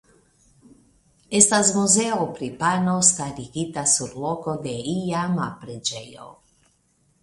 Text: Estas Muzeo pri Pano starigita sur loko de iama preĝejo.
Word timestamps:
Estas 1.39 1.69
Muzeo 1.75 2.25
pri 2.39 2.49
Pano 2.63 2.97
starigita 3.11 3.87
sur 3.95 4.19
loko 4.27 4.59
de 4.69 4.77
iama 4.99 5.51
preĝejo. 5.65 6.31